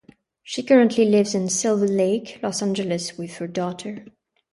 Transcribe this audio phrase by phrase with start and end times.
[0.41, 4.03] She currently lives in Silver Lake, Los Angeles with her daughter.